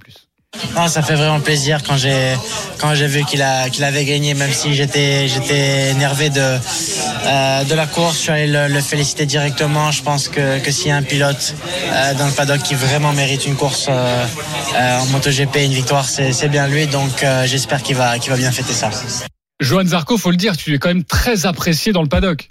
Ça 0.88 1.02
fait 1.02 1.16
vraiment 1.16 1.40
plaisir 1.40 1.82
quand 1.84 1.96
j'ai 1.98 3.08
vu 3.08 3.24
qu'il 3.26 3.42
avait 3.42 4.06
gagné, 4.06 4.34
même 4.34 4.52
si 4.52 4.74
j'étais 4.74 5.92
énervé 5.92 6.30
de 6.30 6.42
euh, 6.42 7.64
de 7.64 7.74
la 7.76 7.86
course. 7.86 8.16
Je 8.18 8.22
suis 8.22 8.32
allé 8.32 8.68
le, 8.68 8.82
féliciter 8.82 9.26
directement. 9.26 9.92
Je 9.92 10.02
pense 10.04 10.28
que 10.28 10.60
que 10.60 10.72
s'il 10.72 10.88
y 10.88 10.92
a 10.92 10.98
un 10.98 11.04
pilote 11.04 11.56
euh, 11.86 12.14
dans 12.16 12.26
le 12.26 12.32
paddock 12.32 12.62
qui 12.64 12.76
vraiment 12.76 13.14
mérite 13.14 13.46
une 13.46 13.56
course 13.56 13.88
euh, 13.90 15.00
en 15.00 15.06
MotoGP, 15.08 15.56
une 15.58 15.74
victoire, 15.74 16.06
c'est 16.06 16.50
bien 16.50 16.68
lui. 16.68 16.88
Donc 16.88 17.26
j'espère 17.46 17.82
qu'il 17.84 17.96
va 17.96 18.20
qu'il 18.20 18.32
va 18.32 18.38
bien 18.38 18.52
fêter 18.52 18.74
ça. 18.74 18.90
Johan 19.62 19.86
Zarco, 19.86 20.18
faut 20.18 20.32
le 20.32 20.38
dire, 20.38 20.58
tu 20.58 20.74
es 20.74 20.80
quand 20.80 20.90
même 20.90 21.04
très 21.04 21.46
apprécié 21.46 21.94
dans 21.94 22.02
le 22.02 22.10
paddock. 22.10 22.50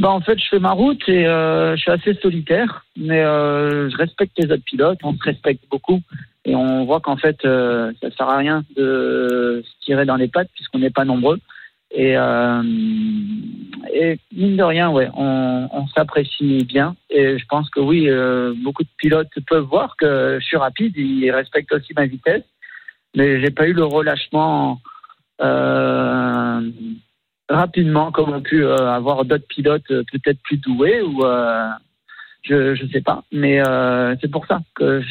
Bah 0.00 0.08
en 0.08 0.20
fait, 0.22 0.38
je 0.38 0.48
fais 0.48 0.58
ma 0.58 0.70
route 0.70 1.06
et 1.10 1.26
euh, 1.26 1.76
je 1.76 1.82
suis 1.82 1.90
assez 1.90 2.14
solitaire, 2.14 2.86
mais 2.96 3.20
euh, 3.20 3.90
je 3.90 3.96
respecte 3.98 4.32
les 4.38 4.50
autres 4.50 4.64
pilotes. 4.64 4.98
On 5.02 5.14
se 5.14 5.22
respecte 5.22 5.64
beaucoup 5.70 6.00
et 6.46 6.54
on 6.54 6.86
voit 6.86 7.00
qu'en 7.00 7.18
fait, 7.18 7.36
euh, 7.44 7.92
ça 8.00 8.10
sert 8.10 8.26
à 8.30 8.38
rien 8.38 8.64
de 8.76 9.62
se 9.62 9.84
tirer 9.84 10.06
dans 10.06 10.16
les 10.16 10.28
pattes 10.28 10.48
puisqu'on 10.54 10.78
n'est 10.78 10.88
pas 10.88 11.04
nombreux. 11.04 11.38
Et, 11.90 12.16
euh, 12.16 12.62
mine 12.62 14.56
de 14.56 14.62
rien, 14.62 14.88
ouais, 14.88 15.10
on, 15.14 15.86
s'apprécie 15.94 16.64
bien. 16.64 16.96
Et 17.10 17.36
je 17.38 17.44
pense 17.46 17.68
que 17.68 17.80
oui, 17.80 18.08
beaucoup 18.62 18.84
de 18.84 18.88
pilotes 18.96 19.28
peuvent 19.46 19.64
voir 19.64 19.96
que 19.96 20.38
je 20.40 20.46
suis 20.46 20.56
rapide. 20.56 20.96
Ils 20.96 21.30
respectent 21.30 21.72
aussi 21.72 21.92
ma 21.94 22.06
vitesse, 22.06 22.44
mais 23.14 23.38
j'ai 23.42 23.50
pas 23.50 23.66
eu 23.66 23.74
le 23.74 23.84
relâchement. 23.84 24.80
Rapidement, 27.50 28.12
comme 28.12 28.32
ont 28.32 28.40
pu 28.40 28.64
euh, 28.64 28.90
avoir 28.90 29.24
d'autres 29.24 29.46
pilotes 29.46 29.90
euh, 29.90 30.04
peut-être 30.10 30.40
plus 30.42 30.56
doués 30.56 31.02
ou 31.02 31.24
euh, 31.24 31.68
je 32.42 32.74
je 32.74 32.86
sais 32.86 33.00
pas. 33.00 33.24
Mais 33.32 33.60
c'est 34.20 34.30
pour 34.30 34.46
ça 34.46 34.60
que 34.74 35.02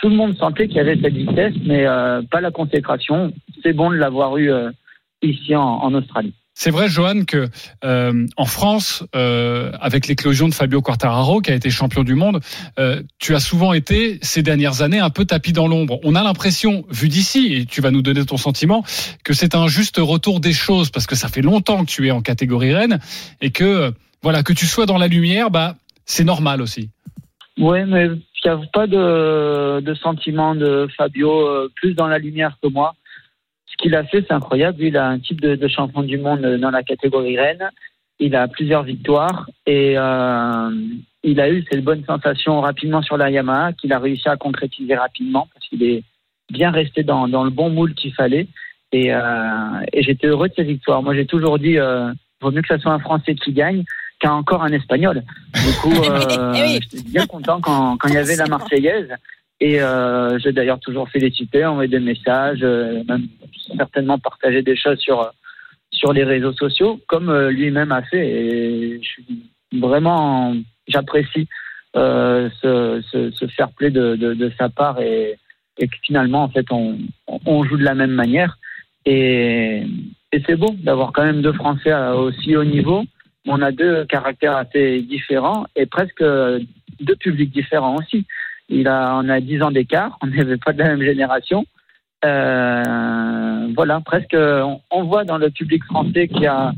tout 0.00 0.08
le 0.08 0.16
monde 0.16 0.36
sentait 0.36 0.66
qu'il 0.66 0.78
y 0.78 0.80
avait 0.80 0.98
cette 1.00 1.14
vitesse, 1.14 1.54
mais 1.66 1.84
pas 2.30 2.40
la 2.40 2.50
consécration. 2.50 3.32
C'est 3.62 3.74
bon 3.74 3.90
de 3.90 3.96
l'avoir 3.96 4.38
eu 4.38 4.50
ici 5.22 5.54
en 5.54 5.92
Australie. 5.94 6.34
C'est 6.56 6.70
vrai, 6.70 6.88
Johan, 6.88 7.24
que 7.24 7.48
euh, 7.84 8.26
en 8.36 8.44
France, 8.44 9.04
euh, 9.16 9.72
avec 9.80 10.06
l'éclosion 10.06 10.48
de 10.48 10.54
Fabio 10.54 10.80
Quartararo, 10.82 11.40
qui 11.40 11.50
a 11.50 11.54
été 11.54 11.68
champion 11.68 12.04
du 12.04 12.14
monde, 12.14 12.40
euh, 12.78 13.02
tu 13.18 13.34
as 13.34 13.40
souvent 13.40 13.72
été 13.72 14.20
ces 14.22 14.42
dernières 14.42 14.80
années 14.80 15.00
un 15.00 15.10
peu 15.10 15.24
tapis 15.24 15.52
dans 15.52 15.66
l'ombre. 15.66 15.98
On 16.04 16.14
a 16.14 16.22
l'impression, 16.22 16.84
vu 16.90 17.08
d'ici, 17.08 17.54
et 17.54 17.66
tu 17.66 17.80
vas 17.80 17.90
nous 17.90 18.02
donner 18.02 18.24
ton 18.24 18.36
sentiment, 18.36 18.84
que 19.24 19.34
c'est 19.34 19.56
un 19.56 19.66
juste 19.66 19.98
retour 19.98 20.38
des 20.38 20.52
choses, 20.52 20.90
parce 20.90 21.08
que 21.08 21.16
ça 21.16 21.28
fait 21.28 21.42
longtemps 21.42 21.84
que 21.84 21.90
tu 21.90 22.06
es 22.06 22.12
en 22.12 22.22
catégorie 22.22 22.72
reine, 22.72 23.00
et 23.40 23.50
que 23.50 23.64
euh, 23.64 23.90
voilà, 24.22 24.44
que 24.44 24.52
tu 24.52 24.66
sois 24.66 24.86
dans 24.86 24.98
la 24.98 25.08
lumière, 25.08 25.50
bah 25.50 25.74
c'est 26.06 26.24
normal 26.24 26.62
aussi. 26.62 26.90
Ouais, 27.58 27.84
mais 27.84 28.08
a 28.48 28.60
pas 28.72 28.86
de, 28.86 29.80
de 29.80 29.94
sentiment 29.94 30.54
de 30.54 30.88
Fabio 30.96 31.48
euh, 31.48 31.70
plus 31.74 31.94
dans 31.94 32.06
la 32.06 32.18
lumière 32.18 32.56
que 32.62 32.68
moi. 32.68 32.94
Ce 33.74 33.82
qu'il 33.82 33.94
a 33.94 34.04
fait, 34.04 34.24
c'est 34.26 34.32
incroyable. 34.32 34.82
Il 34.82 34.96
a 34.96 35.08
un 35.08 35.18
type 35.18 35.40
de, 35.40 35.56
de 35.56 35.68
champion 35.68 36.02
du 36.02 36.16
monde 36.18 36.40
dans 36.40 36.70
la 36.70 36.82
catégorie 36.82 37.38
reine. 37.38 37.68
Il 38.20 38.36
a 38.36 38.46
plusieurs 38.46 38.84
victoires 38.84 39.48
et 39.66 39.94
euh, 39.98 40.70
il 41.24 41.40
a 41.40 41.50
eu 41.50 41.64
cette 41.68 41.82
bonne 41.82 42.04
sensation 42.04 42.60
rapidement 42.60 43.02
sur 43.02 43.16
la 43.16 43.30
Yamaha 43.30 43.72
qu'il 43.72 43.92
a 43.92 43.98
réussi 43.98 44.28
à 44.28 44.36
concrétiser 44.36 44.94
rapidement 44.94 45.48
parce 45.52 45.66
qu'il 45.66 45.82
est 45.82 46.04
bien 46.52 46.70
resté 46.70 47.02
dans, 47.02 47.26
dans 47.26 47.42
le 47.42 47.50
bon 47.50 47.70
moule 47.70 47.94
qu'il 47.94 48.14
fallait. 48.14 48.46
Et, 48.92 49.12
euh, 49.12 49.80
et 49.92 50.02
j'étais 50.04 50.28
heureux 50.28 50.48
de 50.48 50.54
ces 50.54 50.62
victoires. 50.62 51.02
Moi, 51.02 51.14
j'ai 51.14 51.26
toujours 51.26 51.58
dit, 51.58 51.78
euh, 51.78 52.12
vaut 52.40 52.52
mieux 52.52 52.62
que 52.62 52.74
ce 52.76 52.80
soit 52.80 52.92
un 52.92 53.00
Français 53.00 53.34
qui 53.34 53.52
gagne 53.52 53.82
qu'un 54.20 54.32
encore 54.32 54.62
un 54.62 54.70
Espagnol. 54.70 55.24
Du 55.54 55.72
coup, 55.80 56.02
euh, 56.10 56.52
Eh 56.54 56.78
j'étais 56.80 57.02
bien 57.02 57.26
content 57.26 57.60
quand, 57.60 57.96
quand 57.96 58.08
il 58.08 58.14
y 58.14 58.18
avait 58.18 58.36
la 58.36 58.46
Marseillaise. 58.46 59.12
Et 59.64 59.80
euh, 59.80 60.38
j'ai 60.40 60.52
d'ailleurs 60.52 60.78
toujours 60.78 61.08
félicité, 61.08 61.64
envoyé 61.64 61.88
des 61.88 61.98
messages, 61.98 62.58
euh, 62.62 63.02
même 63.08 63.28
certainement 63.78 64.18
partagé 64.18 64.60
des 64.60 64.76
choses 64.76 64.98
sur 64.98 65.32
sur 65.90 66.12
les 66.12 66.22
réseaux 66.22 66.52
sociaux, 66.52 67.00
comme 67.06 67.30
euh, 67.30 67.50
lui-même 67.50 67.90
a 67.90 68.02
fait. 68.02 68.28
Et 68.28 69.00
vraiment, 69.72 70.54
j'apprécie 70.86 71.48
ce, 71.94 73.02
ce, 73.10 73.30
ce 73.30 73.46
fair 73.56 73.70
play 73.70 73.90
de, 73.90 74.52
sa 74.58 74.68
part 74.68 75.00
et, 75.00 75.38
que 75.80 75.96
finalement, 76.02 76.42
en 76.42 76.50
fait, 76.50 76.66
on, 76.70 77.64
joue 77.64 77.78
de 77.78 77.84
la 77.84 77.94
même 77.94 78.10
manière. 78.10 78.58
Et, 79.06 79.82
et 80.30 80.42
c'est 80.46 80.56
beau 80.56 80.74
d'avoir 80.82 81.10
quand 81.12 81.24
même 81.24 81.40
deux 81.40 81.54
Français 81.54 81.94
aussi 81.94 82.54
haut 82.54 82.64
niveau. 82.64 83.02
On 83.46 83.62
a 83.62 83.72
deux 83.72 84.04
caractères 84.04 84.58
assez 84.58 85.00
différents 85.00 85.64
et 85.74 85.86
presque 85.86 86.22
deux 86.22 87.16
publics 87.16 87.50
différents 87.50 87.96
aussi. 87.96 88.26
Il 88.68 88.88
a, 88.88 89.16
on 89.16 89.28
a 89.28 89.40
10 89.40 89.62
ans 89.62 89.70
d'écart, 89.70 90.18
on 90.22 90.26
n'avait 90.26 90.56
pas 90.56 90.72
de 90.72 90.78
la 90.78 90.88
même 90.88 91.02
génération. 91.02 91.64
Euh, 92.24 93.68
voilà, 93.74 94.00
presque, 94.00 94.34
on, 94.34 94.80
on 94.90 95.04
voit 95.04 95.24
dans 95.24 95.38
le 95.38 95.50
public 95.50 95.84
français 95.84 96.28
qu'il 96.28 96.42
y 96.42 96.46
a, 96.46 96.72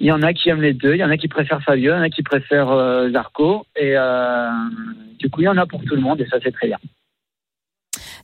il 0.00 0.06
y 0.06 0.12
en 0.12 0.22
a 0.22 0.32
qui 0.32 0.48
aiment 0.48 0.62
les 0.62 0.74
deux, 0.74 0.94
il 0.94 0.98
y 0.98 1.04
en 1.04 1.10
a 1.10 1.16
qui 1.16 1.28
préfèrent 1.28 1.62
Fabio, 1.62 1.92
il 1.92 1.96
y 1.96 1.98
en 1.98 2.02
a 2.02 2.10
qui 2.10 2.22
préfèrent 2.22 2.70
euh, 2.70 3.10
Zarco, 3.10 3.64
et 3.76 3.96
euh, 3.96 4.50
du 5.18 5.30
coup, 5.30 5.40
il 5.40 5.44
y 5.44 5.48
en 5.48 5.56
a 5.56 5.66
pour 5.66 5.82
tout 5.84 5.94
le 5.94 6.00
monde, 6.00 6.20
et 6.20 6.26
ça, 6.26 6.38
c'est 6.42 6.52
très 6.52 6.66
bien. 6.66 6.78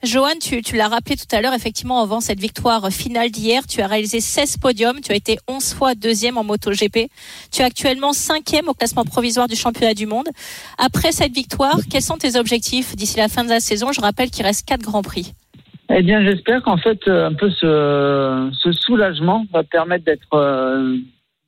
Johan, 0.02 0.38
tu, 0.40 0.76
l'as 0.76 0.88
rappelé 0.88 1.14
tout 1.14 1.36
à 1.36 1.42
l'heure, 1.42 1.52
effectivement, 1.52 2.00
avant 2.02 2.20
cette 2.20 2.40
victoire 2.40 2.88
finale 2.88 3.30
d'hier, 3.30 3.66
tu 3.66 3.82
as 3.82 3.86
réalisé 3.86 4.20
16 4.20 4.56
podiums, 4.56 4.98
tu 5.02 5.12
as 5.12 5.14
été 5.14 5.36
11 5.46 5.74
fois 5.74 5.94
deuxième 5.94 6.38
en 6.38 6.44
MotoGP. 6.44 7.10
Tu 7.52 7.60
es 7.60 7.64
actuellement 7.64 8.14
cinquième 8.14 8.68
au 8.68 8.72
classement 8.72 9.04
provisoire 9.04 9.46
du 9.46 9.56
championnat 9.56 9.92
du 9.92 10.06
monde. 10.06 10.26
Après 10.78 11.12
cette 11.12 11.32
victoire, 11.32 11.76
quels 11.90 12.00
sont 12.00 12.16
tes 12.16 12.38
objectifs 12.38 12.96
d'ici 12.96 13.18
la 13.18 13.28
fin 13.28 13.44
de 13.44 13.50
la 13.50 13.60
saison? 13.60 13.92
Je 13.92 14.00
rappelle 14.00 14.30
qu'il 14.30 14.46
reste 14.46 14.66
quatre 14.66 14.82
grands 14.82 15.02
prix. 15.02 15.34
Eh 15.90 16.02
bien, 16.02 16.24
j'espère 16.24 16.62
qu'en 16.62 16.78
fait, 16.78 17.06
euh, 17.06 17.26
un 17.26 17.34
peu 17.34 17.50
ce, 17.50 18.72
soulagement 18.72 19.44
va 19.52 19.64
permettre 19.64 20.06
d'être 20.06 20.32
euh, 20.32 20.96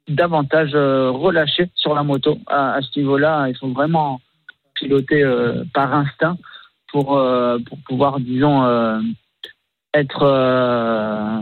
davantage 0.08 0.72
euh, 0.74 1.10
relâché 1.10 1.70
sur 1.74 1.94
la 1.94 2.02
moto. 2.02 2.36
À, 2.48 2.74
à 2.74 2.82
ce 2.82 2.98
niveau-là, 2.98 3.46
il 3.48 3.56
faut 3.56 3.68
vraiment 3.68 4.20
piloter 4.74 5.22
euh, 5.22 5.64
par 5.72 5.94
instinct 5.94 6.36
pour, 6.92 7.18
euh, 7.18 7.58
pour 7.66 7.78
pouvoir, 7.78 8.20
disons, 8.20 8.64
euh, 8.64 9.00
être, 9.94 10.22
euh, 10.22 11.40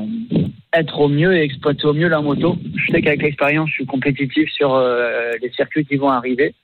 être 0.72 1.00
au 1.00 1.08
mieux 1.08 1.36
et 1.36 1.42
exploiter 1.42 1.84
au 1.84 1.92
mieux 1.92 2.08
la 2.08 2.22
moto. 2.22 2.56
Je 2.76 2.92
sais 2.92 3.02
qu'avec 3.02 3.22
l'expérience, 3.22 3.68
je 3.68 3.74
suis 3.74 3.86
compétitif 3.86 4.50
sur 4.50 4.80
les 5.42 5.50
circuits 5.50 5.84
qui 5.84 5.96
vont 5.96 6.10
arriver. 6.10 6.54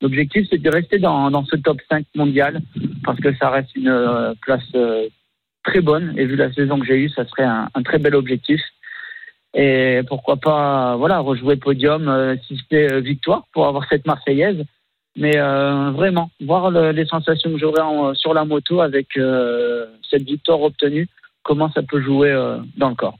L'objectif, 0.00 0.46
c'est 0.50 0.62
de 0.62 0.70
rester 0.70 0.98
dans, 0.98 1.30
dans 1.30 1.44
ce 1.44 1.56
top 1.56 1.80
5 1.90 2.06
mondial 2.14 2.60
parce 3.04 3.18
que 3.18 3.34
ça 3.36 3.50
reste 3.50 3.74
une 3.74 4.34
place 4.40 4.70
très 5.66 5.80
bonne 5.80 6.14
et 6.16 6.24
vu 6.24 6.36
la 6.36 6.52
saison 6.52 6.78
que 6.78 6.86
j'ai 6.86 6.96
eue, 6.96 7.10
ça 7.10 7.26
serait 7.26 7.44
un, 7.44 7.82
très 7.84 7.98
bel 7.98 8.14
objectif. 8.14 8.60
Et 9.54 10.00
pourquoi 10.08 10.36
pas, 10.36 10.96
voilà, 10.96 11.18
rejouer 11.18 11.56
podium 11.56 12.08
euh, 12.08 12.36
si 12.46 12.58
c'était 12.58 13.00
victoire 13.00 13.46
pour 13.52 13.66
avoir 13.66 13.88
cette 13.88 14.06
Marseillaise. 14.06 14.64
Mais 15.16 15.36
euh, 15.36 15.90
vraiment, 15.92 16.30
voir 16.44 16.70
le- 16.70 16.92
les 16.92 17.06
sensations 17.06 17.50
que 17.50 17.58
j'aurai 17.58 17.80
sur 18.14 18.34
la 18.34 18.44
moto 18.44 18.80
avec 18.80 19.16
euh, 19.16 19.86
cette 20.10 20.24
victoire 20.24 20.60
obtenue, 20.60 21.08
comment 21.42 21.70
ça 21.72 21.82
peut 21.82 22.02
jouer 22.02 22.30
euh, 22.30 22.58
dans 22.76 22.90
le 22.90 22.94
corps. 22.94 23.16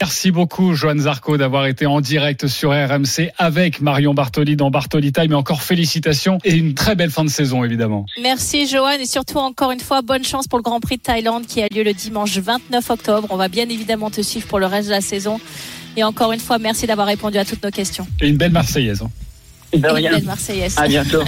Merci 0.00 0.30
beaucoup, 0.30 0.74
Johan 0.74 0.98
Zarco, 0.98 1.36
d'avoir 1.36 1.66
été 1.66 1.84
en 1.84 2.00
direct 2.00 2.46
sur 2.46 2.70
RMC 2.70 3.32
avec 3.38 3.80
Marion 3.80 4.14
Bartoli 4.14 4.54
dans 4.54 4.70
Bartoli 4.70 5.10
Time. 5.10 5.32
Et 5.32 5.34
encore 5.34 5.62
félicitations 5.62 6.38
et 6.44 6.54
une 6.54 6.74
très 6.74 6.94
belle 6.94 7.10
fin 7.10 7.24
de 7.24 7.28
saison, 7.30 7.64
évidemment. 7.64 8.06
Merci 8.22 8.68
Johan 8.68 8.90
et 9.00 9.06
surtout 9.06 9.38
encore 9.38 9.72
une 9.72 9.80
fois 9.80 10.02
bonne 10.02 10.22
chance 10.22 10.46
pour 10.46 10.60
le 10.60 10.62
Grand 10.62 10.78
Prix 10.78 10.98
de 10.98 11.02
Thaïlande 11.02 11.44
qui 11.46 11.60
a 11.60 11.66
lieu 11.74 11.82
le 11.82 11.92
dimanche 11.92 12.38
29 12.38 12.88
octobre. 12.90 13.26
On 13.30 13.36
va 13.36 13.48
bien 13.48 13.68
évidemment 13.68 14.10
te 14.10 14.20
suivre 14.20 14.46
pour 14.46 14.60
le 14.60 14.66
reste 14.66 14.86
de 14.86 14.92
la 14.94 15.00
saison. 15.00 15.40
Et 15.96 16.04
encore 16.04 16.30
une 16.32 16.38
fois, 16.38 16.58
merci 16.58 16.86
d'avoir 16.86 17.08
répondu 17.08 17.38
à 17.38 17.44
toutes 17.44 17.64
nos 17.64 17.70
questions. 17.72 18.06
Et 18.20 18.28
une 18.28 18.36
belle 18.36 18.52
Marseillaise. 18.52 19.02
hein. 19.02 19.10
De 19.72 19.88
rien. 19.88 20.12
belle 20.12 20.24
Marseillaise. 20.24 20.74
À 20.78 20.88
bientôt. 20.88 21.22